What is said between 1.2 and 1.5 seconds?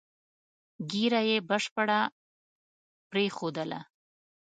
یې